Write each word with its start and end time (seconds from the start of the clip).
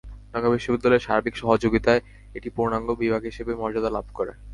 ঢাকা 0.33 0.47
বিশ্ববিদ্যালয়ের 0.49 1.05
সার্বিক 1.07 1.35
সহযোগিতায় 1.37 2.01
এটি 2.35 2.49
পূর্ণাঙ্গ 2.55 2.89
বিভাগ 3.01 3.21
হিসেবে 3.29 3.51
মর্যাদা 3.55 3.89
লাভ 3.89 4.05
করে। 4.13 4.33